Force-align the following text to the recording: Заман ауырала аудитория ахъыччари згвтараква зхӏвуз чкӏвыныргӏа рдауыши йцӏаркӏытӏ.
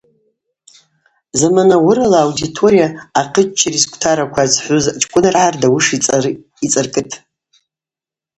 Заман 1.39 1.69
ауырала 1.75 2.19
аудитория 2.21 2.87
ахъыччари 3.19 3.81
згвтараква 3.83 4.43
зхӏвуз 4.53 4.85
чкӏвыныргӏа 5.01 5.47
рдауыши 5.53 5.97
йцӏаркӏытӏ. 6.65 7.15